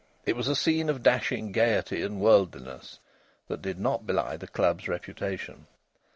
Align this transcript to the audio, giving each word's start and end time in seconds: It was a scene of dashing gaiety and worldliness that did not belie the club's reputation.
It 0.25 0.35
was 0.35 0.47
a 0.47 0.55
scene 0.55 0.89
of 0.89 1.03
dashing 1.03 1.51
gaiety 1.51 2.01
and 2.01 2.19
worldliness 2.19 2.97
that 3.47 3.61
did 3.61 3.79
not 3.79 4.07
belie 4.07 4.35
the 4.35 4.47
club's 4.47 4.87
reputation. 4.87 5.67